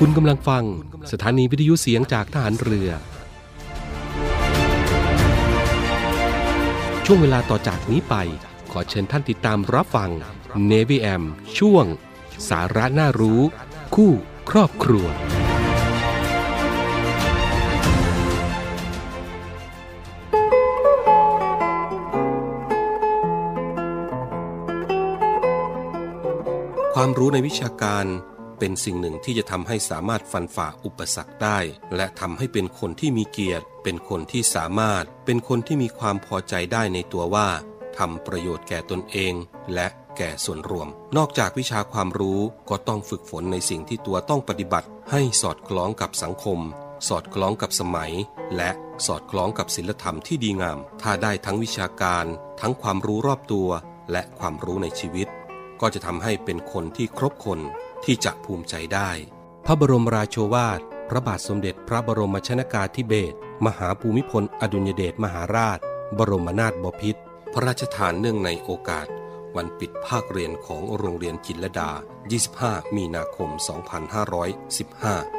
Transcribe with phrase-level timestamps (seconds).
[0.00, 0.64] คุณกำลังฟัง
[1.12, 2.90] สถานีวิทยุเสียงจากทหารเรือ
[7.04, 8.14] ช่วงเวลาต่อจากนี้ไป
[8.72, 10.10] ขอเชิญท่านติดตามรับฟัง
[10.70, 11.22] Navy AM
[11.58, 11.84] ช่วง
[12.48, 13.40] สาระน่ารู้
[13.94, 14.12] คู่
[14.50, 15.06] ครอบครัว
[26.94, 28.06] ความรู้ในวิชาการ
[28.58, 31.58] เป็นสิ่งหนึ่งที่จะทำให้สามารถฟันฝ่าอุปสรรคได้
[31.96, 37.48] และทำให้เป็นคนที่มีเกียรติ เป็นคนที่สามารถ เป็นคนที่มีความพอใจได้ในตัวว่า
[37.98, 39.34] ทำประโยชน์แก่ตนเอง
[39.74, 46.58] และแก่ส่วนรวม นอกจากวิชาความรู้ก็ต้องฝึกฝนในสิ่งที่ตัวต้องปฏิบัติ ให้สอดคล้องกับสังคม
[47.08, 48.12] สอดคล้องกับสมัย
[48.56, 48.70] และ
[49.06, 52.26] สอดคล้องกับศิลธรรมที่ดีงาม ถ้าได้ทั้งวิชาการ
[52.60, 53.68] ทั้งความรู้รอบตัว
[54.12, 55.28] และความรู้ในชีวิต
[55.80, 57.60] ก็จะทำให้เป็นคนที่ครบคน
[58.06, 59.10] ที่จะภูมิใจได้
[59.66, 65.78] พระบรมราโชวาท พระบาทสมเด็จพระบรมชนากาธิเบศรมหาภูมิพลอดุญเดชมหาราช
[66.18, 67.20] บรมนาถบพิตร
[67.52, 69.06] พระราชทานเนื่องในโอกาส
[69.56, 71.90] วันปิดภาคเรียนของโรงเรียนจินลดา
[72.42, 73.50] 25 มีนาคม
[74.16, 75.35] 2515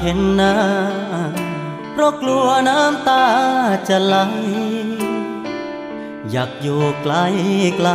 [0.00, 0.56] เห็นหน้า
[1.92, 3.24] เพราะกลัวน้ำตา
[3.88, 4.16] จะไหล
[6.30, 7.14] อยากอยู่ไกล
[7.76, 7.90] ไกล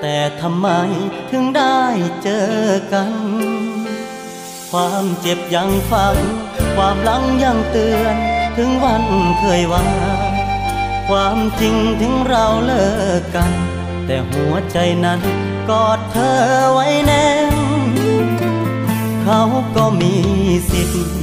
[0.00, 0.68] แต่ทำไม
[1.30, 1.80] ถึงได้
[2.22, 2.54] เจอ
[2.92, 3.12] กัน
[4.70, 6.16] ความเจ็บยังฝัง
[6.76, 8.16] ความหลังยังเตือน
[8.56, 9.04] ถึงวัน
[9.40, 9.86] เคยว่า
[11.08, 12.86] ความจริงถึงเราเลิ
[13.20, 13.52] กกัน
[14.06, 15.20] แต่หัวใจนั้น
[15.68, 16.38] กอดเธอ
[16.72, 17.73] ไว้แน่น
[19.24, 19.44] เขา
[19.76, 20.14] ก็มี
[20.70, 21.18] สิทธิ์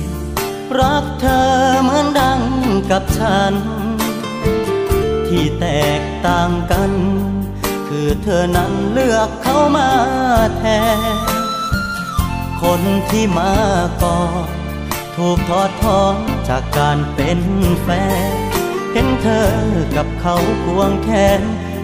[0.80, 1.46] รักเธอ
[1.84, 2.42] เหมือนดัง
[2.92, 3.54] กับฉัน
[5.28, 5.68] ที่แต
[6.00, 6.92] กต่างกัน
[7.88, 9.90] คือเธอนั้นเลือกเขามา
[10.58, 10.64] แท
[10.98, 11.18] น
[12.62, 13.54] คนที่มา
[14.02, 14.48] ก่อน
[15.16, 16.16] ถูกทอดถอน
[16.50, 17.40] จากการเป็น
[17.84, 17.90] แฟ
[18.32, 18.34] น
[18.92, 19.52] เห็นเธอ
[19.96, 21.42] กับเขาควงแขน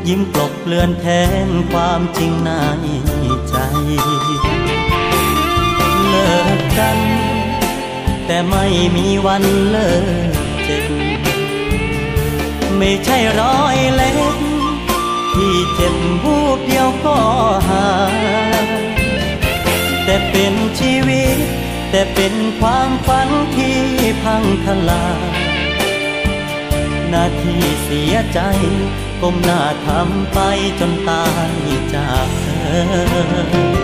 [0.07, 1.07] ยิ้มกลบเลือนแท
[1.45, 2.51] นความจริงใน
[3.49, 3.55] ใจ
[6.55, 6.99] กกัน
[8.25, 9.89] แต่ไม่มีวันเลิ
[10.31, 10.33] ก
[10.65, 10.85] เจ็บ
[12.77, 14.37] ไม่ใช่ร้อยเล็ก
[15.33, 17.17] ที่เจ็บบูบเดียวก็
[17.69, 17.89] หา
[18.65, 18.67] ย
[20.03, 21.37] แต่เป็นชีวิต
[21.91, 23.79] แต่เป็นความฝันที่
[24.23, 25.37] พังทลาย
[27.13, 28.39] นาทีเสียใจ
[29.21, 30.39] ก้มหน้าทำไป
[30.79, 31.51] จนตาย
[31.93, 32.47] จากเธ
[33.73, 33.76] อ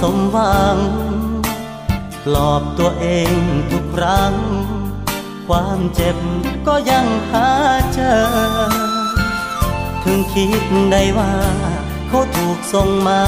[0.00, 0.78] สมหวัง
[2.24, 3.32] ปลอบตัวเอง
[3.70, 4.34] ทุกครั้ง
[5.48, 6.16] ความเจ็บ
[6.66, 7.48] ก็ยังหา
[7.94, 8.20] เจอ
[10.04, 10.62] ถึงคิด
[10.92, 11.32] ได้ว่า
[12.08, 13.20] เขาถูกส่งมา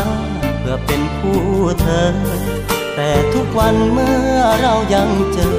[0.59, 1.43] เพื่อเป็นคู่
[1.81, 2.13] เธอ
[2.95, 5.57] แต่ทุกวันเมื่อเรายังเจอ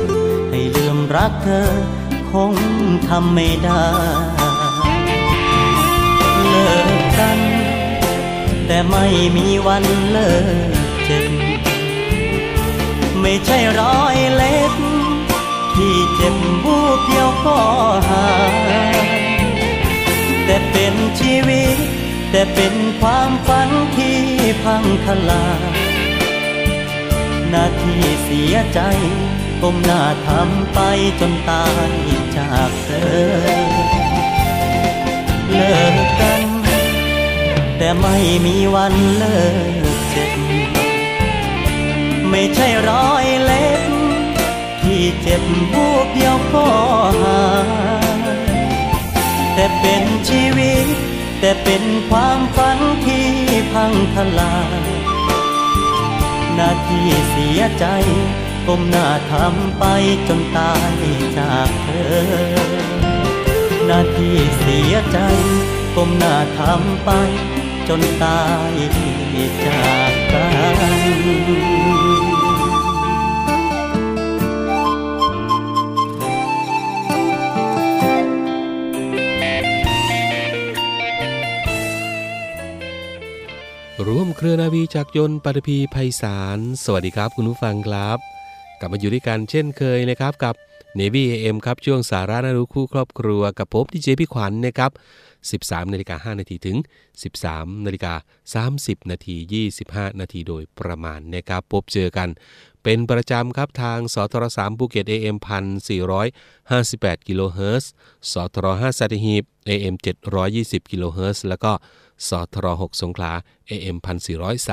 [0.49, 1.71] ให้ลืมรักเธอ
[2.31, 2.53] คง
[3.07, 3.85] ทำไม่ได้
[6.49, 7.39] เลิกกัน
[8.67, 9.05] แต่ไม่
[9.35, 10.31] มีวันเลิ
[10.77, 10.81] ก
[13.21, 14.73] ไม่ใช่ร้อยเล็ก
[15.75, 17.59] ที่เจ็บบูบเดียวก็
[18.09, 18.29] หา
[18.95, 18.97] ย
[20.45, 21.77] แต่เป็นชีวิต
[22.31, 24.19] แต่เป็นความฝันที่
[24.63, 25.71] พังทลาย
[27.50, 28.79] หน้าที่เสียใจ
[29.62, 30.79] ก้มหน้าทำไป
[31.19, 31.91] จนตาย
[32.38, 33.81] จากเธอ
[35.50, 36.44] เลิกกัน
[37.77, 39.39] แต่ไม่มีวันเลิ
[39.79, 39.81] ก
[42.31, 43.81] ไม่ใช่ร้อยเล็ก
[44.81, 45.44] ที่เจ็บ
[45.74, 46.68] บูบเดียวก็
[47.22, 47.44] หา
[48.06, 48.42] ย
[49.54, 50.86] แต่เป็นชีวิต
[51.39, 53.30] แต่เป็นความฝันที่
[53.74, 54.83] พังทลาย
[56.60, 57.86] นาทีเสียใจ
[58.68, 59.83] ก้มหน้าทำไป
[60.28, 60.95] จนตาย
[61.38, 62.81] จากเธอ
[63.89, 64.30] นาที
[64.60, 65.19] เสียใจ
[65.95, 67.10] ก้มหน้าทำไป
[67.88, 68.42] จนตา
[68.72, 68.74] ย
[69.66, 70.38] จาก ร่
[84.19, 88.18] วมเครือนาวีจากยนต์ปฐพีไพศาล สวัสดีครับคุณผู้ฟังครับ
[88.80, 90.56] กลับมาอยู่ด้วยกันเช่นเคยนะครับกับ
[91.00, 94.92] Navy AM ครับช่วงสาระน่ารู้คู่ครอบครัวกับผมดีเจพี่ขวัญนนะครับ
[95.49, 96.77] 13นาฬิกา5นาทีถึง
[97.31, 98.13] 13นาฬิกา
[98.77, 99.35] 30นาที
[99.77, 102.29] 25 นาทีโดยประมาณนะครับพบเจอกัน
[102.83, 105.38] เป็นประจำครับทางสทร3ภูเก็ต AM
[106.31, 107.91] 1458กิโลเฮิรตซ์
[108.31, 109.95] สทร5สัตหีบ AM
[110.43, 111.71] 720กิโลเฮิรตซ์แล้วก็
[112.29, 113.33] สทร6สงขลา
[113.69, 113.97] AM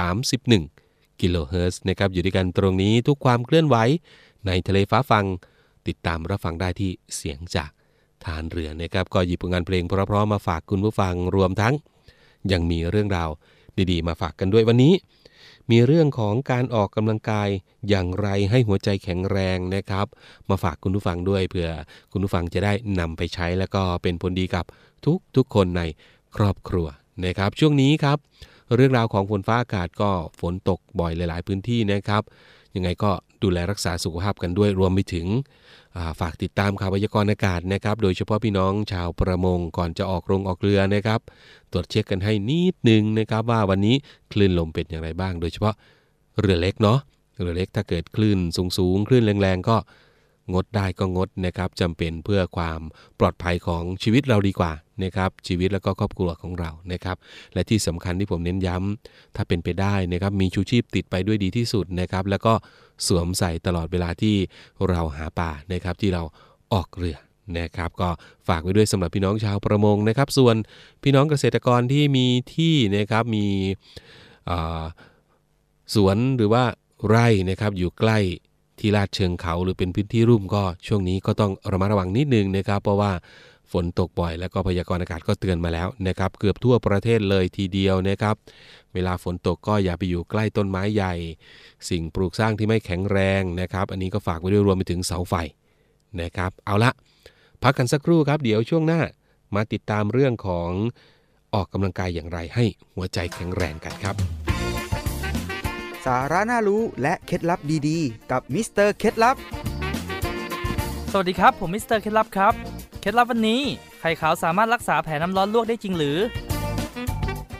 [0.02, 3.76] 1431กิโลเฮิรตซ์นะครับอยู่ด้วยกันตรงนี้ทุกความเคลื่อนไหว
[4.46, 5.24] ในทะเลฟ้าฟัง
[5.88, 7.70] ติดตามรับฟังได้ที่เสียงจาก
[8.26, 11.74] ฐานเรือนะครับก็หยิบงานเพลงเพราะๆมาฝากคุณผู้ฟังรวมทั้ง
[12.52, 13.30] ยังมีเรื่องราว
[13.90, 14.94] ดีๆ มาฝากกันด้วยวันนี้
[15.70, 17.48] มีเรื่องของการออกกำลังกาย
[17.88, 20.06] อย่างไรให้หัวใจแข็งแรงนะครับ
[20.50, 21.70] มาฝากคุณผู้ฟังด้วยเผื่อ
[22.12, 24.64] คุณผู้ฟังจะได้นำไปใช้แล้วก็เป็นผลดีกับ
[25.04, 25.82] ทุกทุกคนใน
[26.36, 26.86] ครอบครัว
[27.24, 28.18] นะครับ ช่วงนี้ครับ
[28.74, 30.10] เรื่องราวของฝนฟ้าอากาศก็
[30.40, 32.22] ฝนตกบ่อยหลาย ๆ พื้นที่นะครับ
[32.74, 33.10] ยังไงก็
[33.42, 35.26] ดูแลรักษาสุขภาพกันด้วยรวมไปถึง
[36.20, 41.20] ฝากติดตามข่าวพยากรณ์อากาศนะครับ โดยเฉพาะพี่น้องชาวประมงก่อนจะออกโรงออกเรือนะครับ
[41.72, 43.96] ตรวจเช็คกันให้นิดนึงนะครับ ว่าวันนี้
[44.32, 45.74] คลื่นลมเป็นอย่างไรบ้าง โดยเฉพาะ
[46.40, 46.98] เรือเล็กเนาะ
[47.40, 48.38] เรือเล็กถ้าเกิดคลื่น
[48.78, 49.76] สูงๆคลื่นแรงๆก็
[50.52, 52.80] งดได้ก็งดนะครับจำเป็นเพื่อความ
[53.20, 54.72] ปลอดภัยของชีวิตเราดีกว่า
[55.04, 57.16] นะครับชีวิตแล้วก็ครอบครัวของเรานะครับ
[57.54, 62.52] และที่สำคัญที่ผมเน้นย้ำถ้าเป็นไปได้นะครับ มีชูชีพติดไปด้วยดีที่สุดนะครับ แล้วก็
[63.06, 64.36] สวมใส่ตลอดเวลาที่
[64.88, 66.22] เราหาปลานะครับ ที่เรา
[66.72, 67.18] ออกเรือ
[67.58, 68.08] นะครับก็
[68.48, 70.56] ฝากไว้ด้วยสำหรับพี่น้องชาวประมงนะครับ ส่วน
[71.02, 73.46] พี่น้องเกษตรกรที่มีที่นะครับมี
[75.94, 76.64] สวนหรือว่า
[77.08, 78.18] ไร่นะครับอยู่ใกล้
[78.80, 83.12] ที่ลาดเชิงเขาหรือเป็นพื้นที่รุ่มก็ช่วงนี้ก็ต้องระมัดระวังนิดนึงนะครับ เพราะว่า
[83.72, 88.34] ฝนตกบ่อย แล้วก็พยากรณ์อากาศก็เตือนมาแล้วนะครับเกือบทั่วประเทศเลยทีเดียวนะครับ
[88.94, 91.14] เวลาฝนตกก็อย่าไปอยู่ใกล้ต้นไม้ใหญ่
[91.88, 95.34] สิ่งปลูกสร้างที่ไม่แข็งแรงนะครับ อันนี้ก็ฝากไว้ด้วยรวมไปถึงเสาไฟ
[96.20, 96.90] นะครับ เอาละ
[97.62, 99.00] พักกันสักครู่ครับเดี๋ยวช่วงหน้า
[99.54, 100.70] มาติดตามเรื่องของ
[101.54, 102.64] ออกกำลังกายอย่างไรให้
[102.94, 104.47] หัวใจแข็งแรงกันครับ
[106.06, 109.36] สาระน่ารู้และเคล็ดลับดีๆ กับมิสเตอร์เคล็ดลับ
[111.10, 112.54] สวัสดีครับ ผมมิสเตอร์เคล็ดลับครับ
[113.00, 113.62] เคล็ดลับวันนี้
[114.00, 116.18] ไข่ขาวสามารถรักษาแผลน้ำร้อนลวกได้จริงหรือ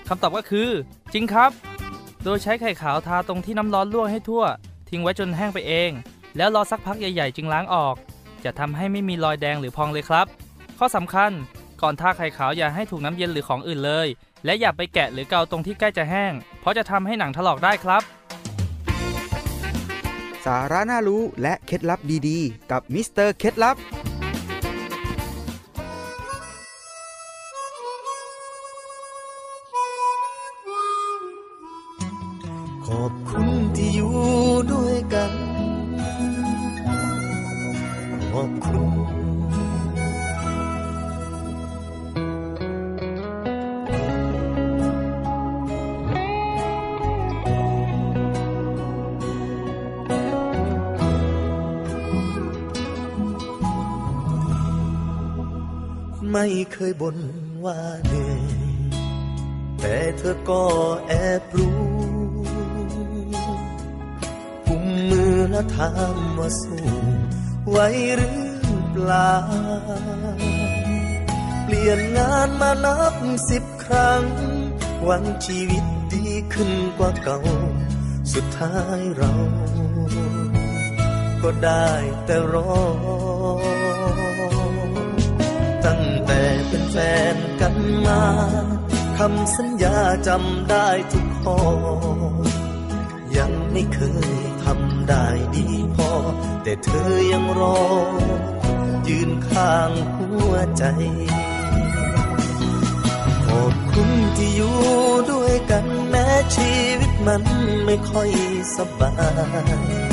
[0.08, 0.69] คำตอบก็คือ
[1.12, 1.50] จริงครับ
[2.25, 4.45] โดยใช้ไข่ขาวทาตรงที่น้ำร้อนลวกให้ทั่ว
[4.88, 5.90] ทิ้งไว้จนแห้งไปเอง
[6.37, 7.95] แล้วรอสักพักใหญ่ๆ จึงล้างออก
[8.45, 10.26] จะทำให้ไม่มีรอยแดงหรือพองเลยครับ
[10.78, 11.30] ข้อสำคัญ
[11.83, 14.09] ก่อนทาไข่ขาวอย่าให้ถูกน้ำเย็นหรือของอื่นเลย
[14.45, 18.02] และอย่าไปแกะหรือเกาตรงที่ใกล้จะแห้ง เพราะจะทำให้หนังถลอกได้ครับ
[20.47, 23.76] สาระน่ารู้และเคล็ดลับดีๆ กับมิสเตอร์เคล็ดลับ
[57.00, 57.19] บ่น
[57.64, 58.43] ว่าเหนื่อย
[59.81, 60.64] แต่เธอก็
[61.09, 61.78] แอบรู้
[64.67, 66.87] กุมมือและถามว่าสู้
[67.69, 67.76] ไหว
[68.17, 68.43] หรือ
[68.93, 69.35] เปล่า
[71.64, 73.14] เปลี่ยนงานมานับ
[73.50, 74.25] สิบครั้ง
[75.05, 77.40] หวังชีวิตดีขึ้นกว่าเก่า
[78.33, 79.35] สุดท้ายเรา
[81.43, 81.88] ก็ได้
[82.25, 82.73] แต่รอ
[86.90, 86.97] แฟ
[87.35, 87.76] นกัน
[88.07, 88.23] มา
[89.18, 91.61] คำสัญญาจำได้ทุกข้อ
[93.37, 94.00] ยังไม่เค
[94.37, 95.26] ยทำได้
[95.57, 96.11] ดีพอ
[96.62, 97.80] แต่เธอยังรอ
[99.09, 100.85] ยืนข้างหัวใจ
[103.47, 104.78] ขอบคุณที่อยู่
[105.30, 107.42] ด้วยกันแม้ชีวิตมัน
[107.85, 108.30] ไม่ค่อย
[108.76, 109.12] สบา
[109.73, 110.09] ย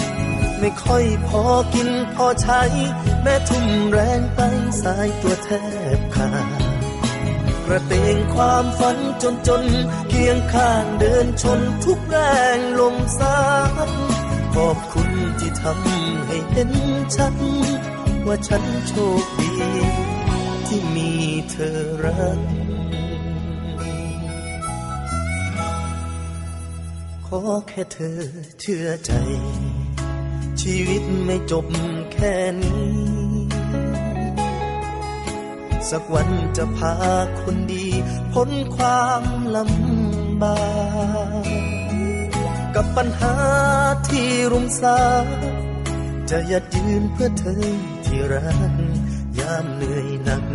[0.60, 1.42] ไม่ค่อยพอ
[1.74, 2.62] กินพอใช้
[3.24, 4.40] แม่ทุ่มแรงไป
[4.82, 5.50] สายตัวแท
[5.98, 6.55] บขาด
[7.66, 9.64] กระเตงความฝันจนจน
[10.10, 12.18] เคียงข้างเดินชนทุกแร
[12.56, 13.40] งลมสา
[13.90, 13.92] ย
[14.56, 16.72] ขอบคุณที่ทำให้เห็น
[17.16, 17.34] ชัด
[18.26, 19.52] ว่าฉันโชคดี
[20.68, 21.12] ที่มี
[21.52, 22.40] เธอรัก
[27.28, 28.22] ขอแค่เธอ
[28.60, 29.12] เชื่อใจ
[30.62, 31.66] ชีวิตไม่จบ
[32.14, 33.25] แค่นี้
[35.92, 36.94] สักวันจะพา
[37.42, 37.88] คนดี
[38.34, 39.24] พ้นความ
[39.56, 40.62] ลำบา
[41.44, 41.46] ก
[42.76, 43.36] กับปัญหา
[44.08, 45.00] ที่รุมสา
[46.30, 47.66] จะยัดยืนเพื่อเธอ
[48.06, 48.74] ที่รัก
[49.40, 50.46] ยามเหนื่อยหนัก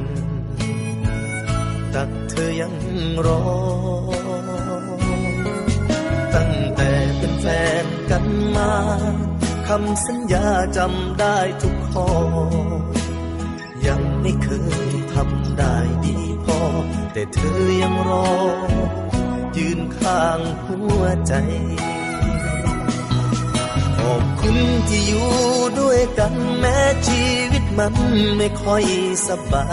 [1.94, 2.74] ตักเธอยัง
[3.26, 3.42] รอ
[6.34, 7.46] ตั้งแต่เป็นแฟ
[7.84, 8.24] นกัน
[8.56, 8.72] มา
[9.68, 10.46] คำสัญญา
[10.76, 12.08] จำได้ทุกข้อ
[13.86, 14.48] ยังไม่เค
[14.88, 14.89] ย
[17.12, 18.30] แต่เธอยังรอ
[19.56, 21.34] ยืนข้างหัวใจ
[23.96, 24.56] ขอบคุณ
[24.88, 25.30] ที่อยู่
[25.80, 27.94] ด้วยกันแม้ชีวิตมัน
[28.36, 28.84] ไม่ค่อย
[29.28, 29.66] สบา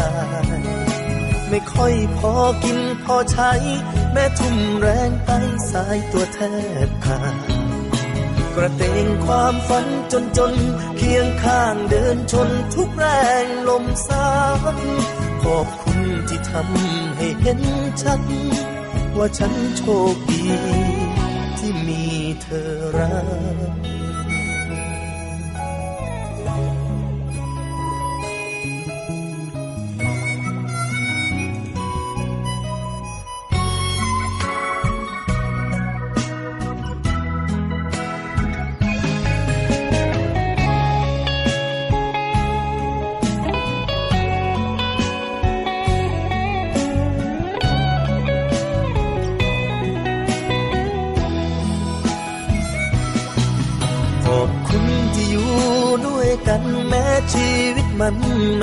[0.55, 0.61] ย
[1.49, 3.51] ไม่ค่อยพอกินพอใช้
[4.13, 5.29] แม้ทุ่มแรงไป
[5.71, 6.39] สายตัวแท
[6.87, 7.35] บขาด
[8.55, 10.55] กระเตงความฝันจนจน
[10.97, 13.07] เคียงข้างเดินชนทุกแร
[13.43, 14.29] งลมสา
[14.77, 14.79] ย
[15.43, 15.96] ขอบคุณ
[16.29, 17.61] ที่ทำให้เห็น
[18.01, 18.21] ชัด
[19.17, 19.81] ว่าฉันโช
[20.13, 20.43] คดี
[21.59, 22.03] ที่มี
[22.41, 23.09] เธอรั
[23.55, 23.56] ก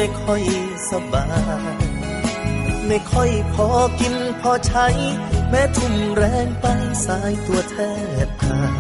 [0.05, 0.45] ไม่ค่อย
[0.91, 1.27] สบา
[1.75, 1.77] ย
[2.87, 3.69] ไม่ค่อยพอ
[4.01, 4.87] กินพอใช้
[5.51, 6.65] แม้ทุ่มแรงไป
[7.07, 7.77] สายตัวแท
[8.27, 8.73] บขาด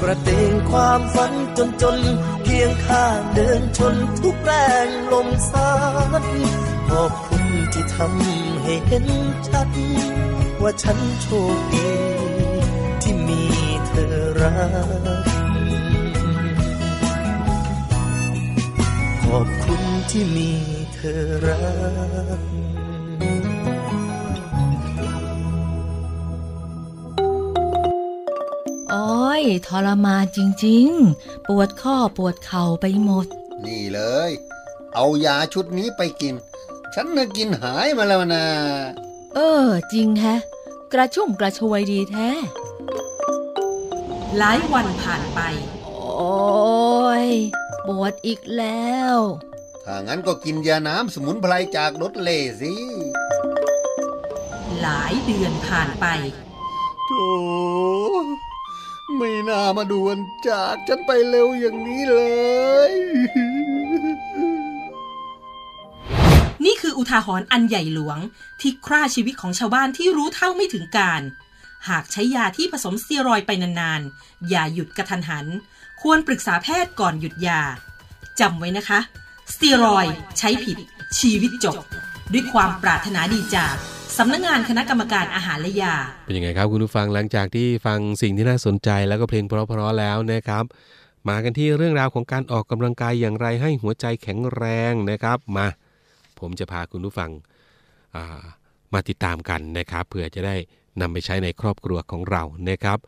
[0.00, 1.98] กระเตงความฝันจนจน
[2.44, 4.52] เคียงข้างเดินชนทุกแร
[4.86, 5.72] งลมสา
[6.24, 6.30] ย
[6.88, 9.06] ขอบคุณที่ทำให้เห็น
[9.48, 9.68] ชัด
[10.62, 11.90] ว่าฉันโชคดี
[13.02, 13.42] ที่มี
[13.86, 14.54] เธอรั
[15.24, 15.42] ก
[19.22, 20.50] ขอบคุณ ที่มี
[20.94, 21.56] เธอรั
[22.38, 22.40] ก
[28.90, 33.26] โอ้ยทรมานจริง ๆ ปวดข้อปวดเข่าไปหมด
[33.64, 34.30] นี่เลย
[34.94, 36.34] เอายาชุดนี้ไปกิน
[36.94, 38.44] ฉันน่ะกินหายมาแล้วนะ
[39.34, 40.40] เออ จริงแฮะ
[40.92, 42.30] กระชุ่มกระชวยดีแท้
[44.38, 45.40] หลายวันผ่านไป
[45.84, 46.32] โอ้
[47.26, 47.28] ย
[47.86, 49.16] ปวดอีกแล้ว
[49.86, 52.74] ถ้างั้นก็กินยาน้ำสมุนไพรจากรถเล่สิ
[54.80, 56.06] หลายเดือนผ่านไป
[57.06, 57.26] โธ่
[59.16, 60.16] ไม่น่ามาด่วน
[60.48, 62.16] จากฉันไปเร็วอย่างนี้เล
[62.90, 62.92] ย
[66.64, 68.18] นี่คืออุทาหรณ์อันใหญ่หลวง
[68.60, 71.22] ที่ฆ่าชีวิตของชาวบ้านที่รู้เท่าไม่ถึงการ
[71.88, 75.46] หากใช้ยาที่ผสมสเตียรอยด์ไปนานๆ อย่าหยุดกระทันหัน
[76.02, 77.60] ควรปรึกษาแพทย์ก่อนหยุดยา
[78.40, 79.00] จำไว้นะคะ
[79.52, 80.06] สเตียรอย
[80.38, 80.78] ใช้ผิด
[81.18, 81.76] ชีวิตจบ
[82.32, 83.74] ด้วยความปรารถนาดีจาก
[84.18, 85.94] สำนักงงานคณะกรรมการอาหารและยา
[86.24, 90.64] เป็นยังไงครับคุณผู้ฟังหลังจากที่ฟังสิ่งที่น่าสนใจแล้วก็เพลงเพราะๆแล้วนะครับ
[91.28, 95.66] มากันที่เรื่องราวของการออกกำลังกายอย่างไรให้หัวใจแข็งแรงนะครับมา
[96.40, 98.44] ผมจะพาคุณผู้ฟังา
[98.94, 100.56] มาติดตามกันนะครับเพื่อจะได้
[101.00, 102.98] นำไปใช้ในครอบครัวของเรานะครับ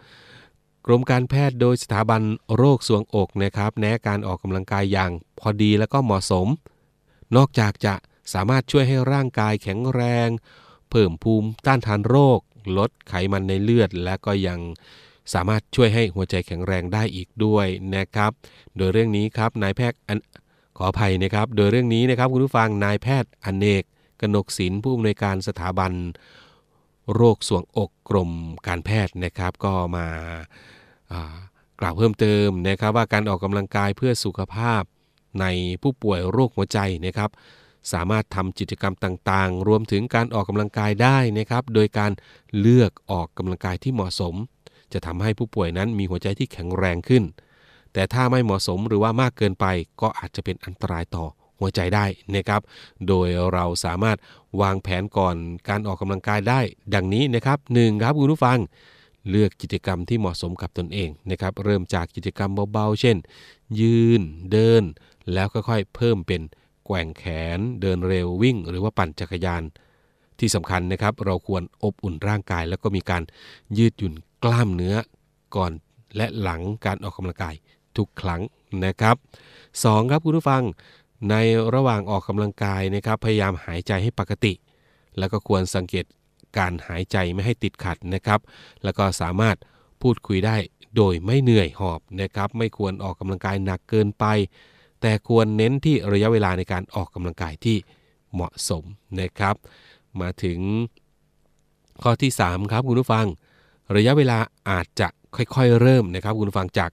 [0.87, 2.23] กรมการแพทย์โดยสถาบัน
[2.57, 5.11] โรคสวงอกนะครับ แนะการออกกำลังกายอย่าง
[5.41, 6.47] พอดีและก็เหมาะสม
[7.37, 7.95] นอกจากจะ
[8.33, 10.29] สามารถช่วยให้ร่างกายแข็งแรง
[10.91, 12.41] เพิ่มภูมิต้านทานโรค
[12.79, 14.61] ลดไขมันในเลือด และก็ยัง
[15.33, 18.31] สามารถช่วยให้หัวใจแข็งแรงได้อีกด้วยนะครับ
[18.77, 19.99] โดยเรื่องนี้ครับนายแพทย์
[20.77, 23.85] ขออภัยนะครับ โดยเรื่องนี้นะครับคุณผู้ฟังนายแพทย์อเนก
[24.21, 25.93] กนกศิลป์ผู้อำนวยการสถาบัน
[27.15, 28.31] โรคสวงอกกรม
[28.67, 30.07] การแพทย์นะครับ ก็มา
[31.13, 31.37] อ่า
[31.81, 34.83] กล่าวเพิ่มเติมนะครับ ว่าการออกกำลังกายเพื่อสุขภาพ
[35.41, 35.47] ใน
[35.83, 37.31] ผู้ป่วยโรคหัวใจนะครับ
[37.93, 42.13] สามารถทำกิจกรรมต่างๆ รวมถึงการออกกำลังกายได้นะครับ โดยการ
[42.61, 44.35] เลือกออกกำลังกายที่เหมาะสม
[44.93, 47.25] จะทำให้ผู้ป่วยนั้นมีหัวใจที่แข็งแรงขึ้น
[47.93, 49.67] แต่ถ้าไม่เหมาะสมหรือว่ามากเกินไป
[50.01, 51.27] ก็อาจจะเป็นอันตรายต่อ
[51.61, 52.05] หัวใจได้
[52.37, 52.61] นะครับ
[53.09, 54.19] โดยเราสามารถ
[54.61, 55.37] วางแผนก่อน
[55.69, 56.61] การออกกำลังกายได้
[56.95, 58.59] ดังนี้นะครับหนึ่งครับคุณผู้ฟัง
[59.31, 63.17] เลือกกิจกรรมที่เหมาะสมกับตนเองนะครับ เริ่มจากกิจกรรมเบาๆ เช่น
[63.81, 64.21] ยืน
[64.51, 64.83] เดิน
[65.33, 66.43] แล้วค่อยๆเพิ่มเป็น
[66.87, 67.25] แกว่งแข
[67.57, 69.63] น เดินเร็ววิ่ง หรือว่าปั่นจักรยาน
[70.39, 73.23] ที่สำคัญนะครับ เราควรอบอุ่นร่างกาย แล้วก็มีการ
[73.79, 74.97] ยืดหยุ่นกล้ามเนื้อ
[75.57, 75.73] ก่อน
[76.17, 77.55] และหลังการออกกำลังกาย
[77.97, 78.41] ทุกครั้ง
[78.85, 79.17] นะครับ
[79.63, 80.63] 2 ครับคุณผู้ฟัง
[81.31, 81.35] ใน
[81.75, 84.53] ระหว่างออกกำลังกายนะครับ พยายามหายใจให้ปกติ
[85.19, 86.05] แล้วก็ควรสังเกต
[86.59, 88.41] การหายใจไม่ให้ติดขัดนะครับ
[88.85, 89.57] แล้วก็สามารถ
[90.03, 90.57] พูดคุยได้
[90.97, 94.25] โดยไม่เหนื่อยหอบนะครับ ไม่ควรออกกำลังกายหนักเกินไป
[95.01, 97.77] แต่ควรเน้นที่ระยะเวลาในการออกกำลังกายที่
[98.35, 98.85] เหมาะสม
[99.21, 99.55] นะครับ
[100.21, 100.59] มาถึง
[102.03, 103.27] ข้อที่ 3 ครับคุณผู้ฟัง
[103.97, 104.39] ระยะเวลา
[104.71, 106.91] อาจจะค่อยๆ เริ่มนะครับ คุณผู้ฟังจาก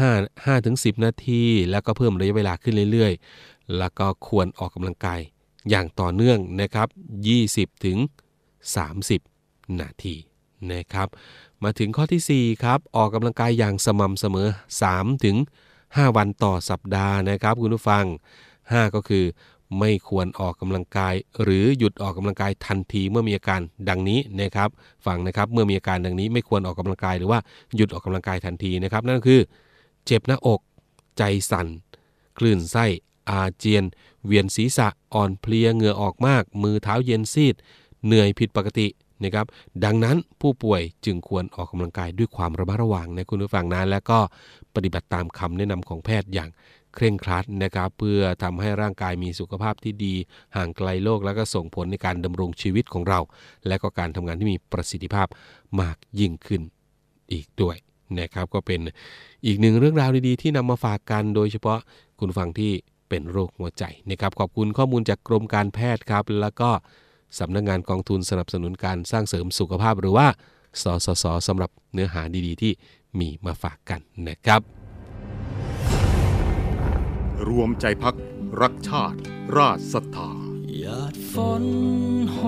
[0.00, 5.20] 5 5ถึง10 นาที แล้วก็เพิ่มระยะเวลาขึ้นเรื่อยๆ แล้วก็ควรออกกำลังกาย
[5.70, 6.88] อย่างต่อเนื่องนะครับ
[7.36, 7.98] 20 ถึง
[8.88, 10.14] 30 นาที
[10.72, 11.08] นะครับ
[11.62, 14.48] มาถึงข้อที่ 4 ครับ ออกกำลังกายอย่างสม่ำเสมอ
[14.86, 15.36] 3 ถึง
[15.76, 18.04] 5 วันต่อสัปดาห์นะครับ คุณผู้ฟัง
[18.50, 19.24] 5 ก็คือ
[19.78, 24.68] ไม่ควรออกกำลังกาย หรือหยุดออกกำลังกายทันทีเมื่อมีอาการดังนี้นะครับ
[25.06, 27.40] ฟังนะครับเมื่อมีอาการดังนี้ ไม่ควรออกกำลังกายหรือว่า
[27.76, 29.40] หยุดออกกำลังกายทันทีนะครับ นั่นคือ
[30.06, 30.60] เจ็บหน้าอก
[31.18, 31.66] ใจสั่น
[32.38, 32.86] คลื่นไส้
[33.28, 33.84] อาเจียน
[34.26, 37.54] เวียนศีรษะอ่อนเพลียเหงื่อออกมาก มือเท้าเย็นซีด
[38.06, 38.86] เหนื่อยผิดปกติ
[39.24, 39.46] นะครับ
[39.84, 44.18] ดังนั้นผู้ป่วยจึงควรออกกำลังกายด้วยความระมัดระวังนะคุณผู้ฟังนะและก็
[44.74, 46.50] ปฏิบัติตามคำแนะนำของแพทย์อย่าง
[46.94, 50.14] เคร่งครัดนะครับ เพื่อทำให้ร่างกายมีสุขภาพที่ดี
[50.56, 53.20] ห่างไกลโรคแล้วก็ส่งผลในการดำรงชีวิตของเรา
[53.66, 55.26] และก็การทำงานที่มีประสิทธิภาพ
[55.80, 56.62] มากยิ่งขึ้น
[57.32, 57.76] อีกด้วย
[58.20, 58.80] นะครับ ก็เป็น
[59.46, 61.78] อีกหนึ่งเรื่องราวดีๆ ที่นำมาฝากกันโดยเฉพาะ
[62.20, 62.72] คุณฟังที่
[63.10, 66.70] เป็นโรคหัวใจนะครับขอบคุณข้อมูลจากกรมการแพทย์ครับ แล้วก็
[67.38, 70.26] สำนักงงานกองทุนสนับสนุนการสร้างเสริมสุขภาพหรือว่า
[70.82, 72.72] สสสสำหรับเนื้อหาดีๆ ที่
[73.18, 74.60] มีมาฝากกันนะครับ
[77.48, 78.16] รวมใจพัก
[78.60, 79.18] รักชาติ
[79.56, 80.32] ราชศรัทธา
[80.78, 81.64] หยาดฝน
[82.32, 82.38] โห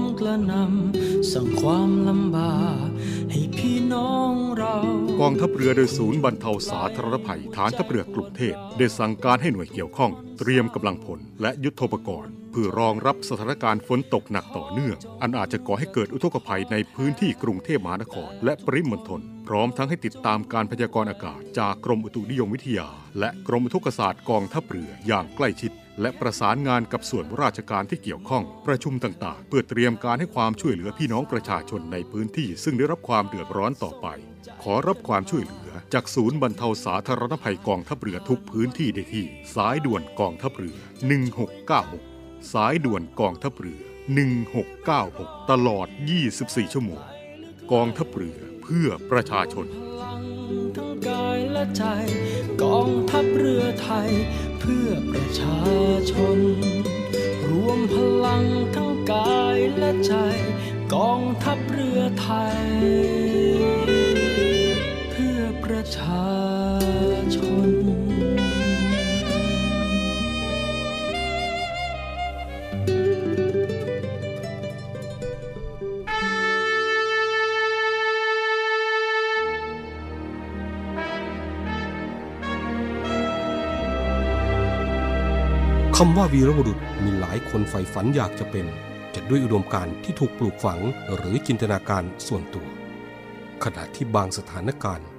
[0.00, 2.88] มกระหนำสั่งความลำบาก
[3.30, 4.76] ให้พี่น้องเรา
[5.24, 34.08] กองทัพเรือโดยศูนย์บรรเทาสาธารณภัยฐานทัพเรือกรุงเทพได้สั่งการให้หน่วยเกี่ยวข้อง เตรียมกำลังพลและยุทโธปกรณ์เพื่อรองรับสถานการณ์ฝนตกหนักต่อเนื่อง อันอาจจะก่อให้เกิดอุทกภัยในพื้นที่กรุงเทพมหานคร และปริมณฑลพร้อมทั้งให้ติดตามการพยากรณ์อากาศ จากกรมอุตุนิยมวิทยา และกรมอุทกศาสตร์กองทัพเรืออย่างใกล้ชิด และประสานงานกับส่วนราชการที่เกี่ยวข้อง ประชุมต่างๆ เพื่อเตรียมการให้ความช่วยเหลือพี่น้องประชาชนในพื้นที่ ซึ่งได้รับความเดือดร้อนต่อไป
[34.66, 40.76] ขอรับความช่วยเหลือ จากศูนย์บรรเทาสาธารณภัยกองทัพเรือทุกพื้นที่ได้ที่ สายด่วนกองทัพเรือ
[41.60, 43.82] 1696 สายด่วนกองทัพเรือ
[44.88, 45.86] 1696 ตลอด
[46.30, 47.02] 24 ชั่วโมง
[47.72, 49.66] กองทัพเรือเพื่อประชาชน
[50.76, 51.84] ทั้งกายและใจ
[52.62, 54.10] กองทัพเรือไทย
[54.60, 55.60] เพื่อประชา
[56.10, 56.38] ชน
[57.48, 57.94] รวมพ
[58.24, 58.44] ลัง
[58.76, 60.14] ทั้งกายและใจ
[60.94, 62.62] กองทัพเรือไทย
[65.94, 66.24] ชา
[67.34, 67.36] ช
[67.68, 67.70] น
[85.96, 88.66] คำว่าวีรบุรุษมีหลายคนใฝ่ฝันอยากจะเป็น
[89.14, 90.80] จะด้วยอุดมการณ์ที่ถูกปลูกฝัง
[91.14, 92.66] หรือจินตนาการส่วนตัว
[93.64, 95.06] ขณะที่บางสถานการณ์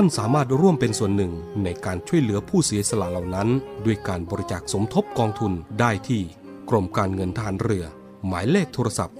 [0.00, 1.32] ท่านสามารถร่วมเป็นส่วนหนึ่ง
[1.64, 3.48] ในการช่วยเหลือผู้เสียสละเหล่านั้น
[3.84, 6.22] ด้วยการบริจาคสมทบกองทุนได้ที่
[6.70, 7.84] กรมการเงินทหารเรือ
[8.26, 9.16] หมายเลขโทรศัพท์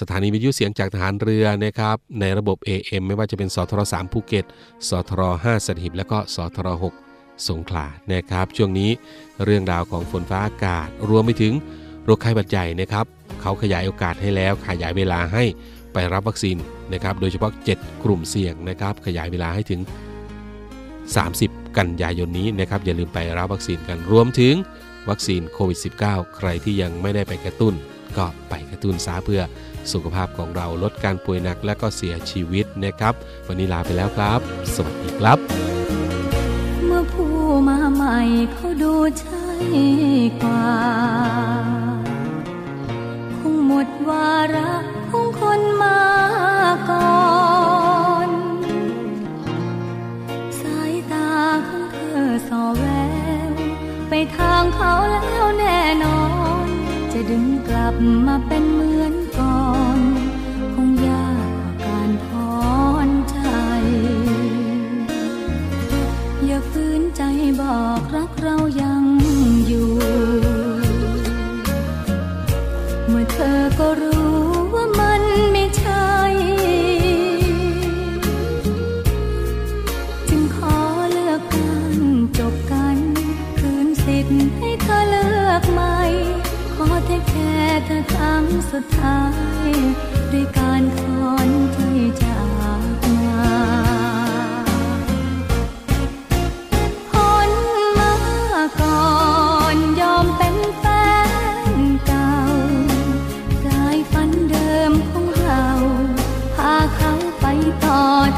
[0.00, 4.44] สถานีวิทยุเสียงจากทหารเรือนะครับในระบบ AM ไม่ว่าจะเป็นสทร3ภูเก็ต
[4.88, 6.68] สทร5สัตหีบและก็สทร
[7.08, 8.90] 6สงขลานะครับ ช่วงนี้
[9.44, 11.52] เรื่องราวของฝนฟ้าอากาศ รวมไปถึง
[12.04, 13.04] โรคไข้หวัดใหญ่นะครับ
[13.40, 15.44] เขาขยายโอกาสให้แล้วขยายเวลาให้
[15.92, 16.56] ไปรับวัคซีน
[16.92, 19.80] นะครับโดยเฉพาะ 7 กลุ่มเสี่ยงนะครับ ขยายเวลาให้ถึง
[20.98, 24.54] 30 กันยายนนี้นะครับอย่าลืมไปรับวัคซีนกันรวมถึง
[25.08, 27.74] วัคซีนโควิด -19 ใครที่ยังไม่ได้ไปกระตุ้น
[28.18, 29.42] ก็ไปกระตุ้นซะเพื่อ
[29.92, 33.14] สุขภาพของเราลดการป่วยหนักและก็เสียชีวิตนะครับ
[33.46, 34.40] วันนี้ลาไปแล้วครับ
[34.74, 35.38] สวัสดีครับ
[36.84, 37.34] เมื่อผู้
[37.68, 38.16] มาใหม่
[38.52, 39.46] เขาดูใช่
[40.42, 40.66] กว่า
[43.36, 44.72] คงหมดวาระ
[45.10, 46.00] ของคนมา
[46.90, 47.18] ก่อ
[48.28, 48.30] น
[50.60, 51.30] สายตา
[51.68, 52.95] ของเธอสอแวว
[54.10, 56.20] ไปทางเขาแล้วแน่นอ
[56.66, 56.68] น
[57.12, 57.94] จะดึงกลับ
[58.26, 58.85] มาเป็นมือ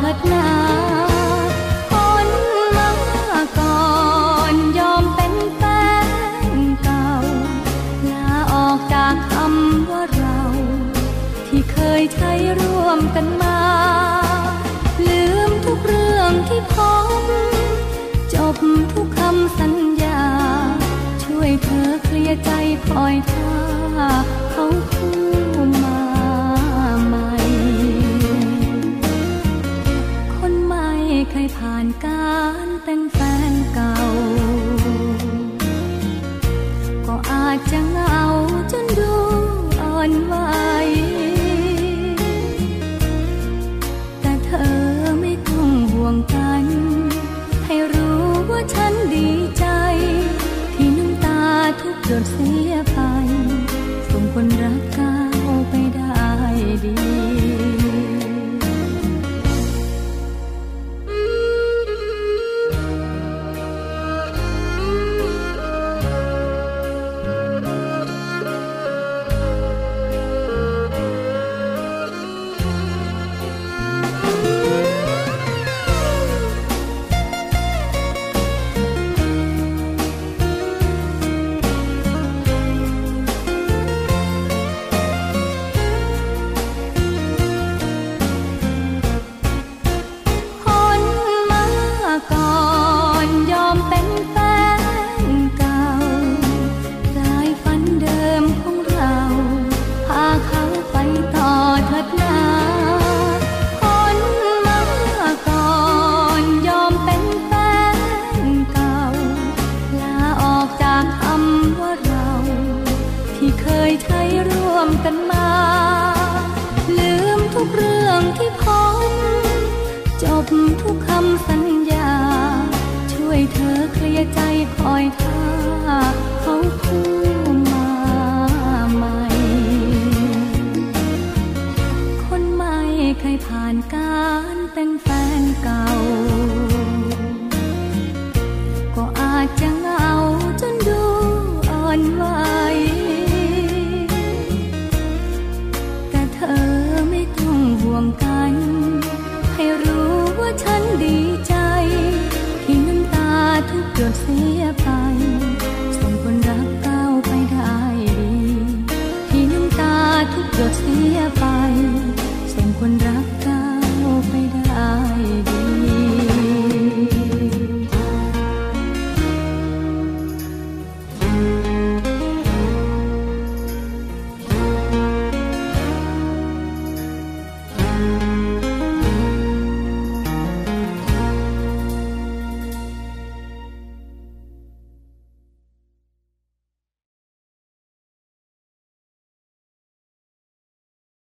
[0.01, 0.49] เถิดนา
[1.91, 2.29] พ้น
[2.77, 2.91] มา
[3.59, 3.83] ก่อ
[4.53, 5.63] นยอมเป็นแฟ
[6.51, 7.09] นเก่า
[8.11, 10.41] ลาออกจากคำว่าเรา
[11.47, 13.61] ที่เคยใช้ร่วมกันมา
[15.07, 16.77] ลืมทุกเรื่องที่พ
[17.21, 17.23] บ
[18.35, 18.57] จบ
[18.93, 20.23] ทุกคำสัญญา
[21.25, 22.51] ช่วยเธอเคลียร์ใจ
[22.89, 23.15] คอย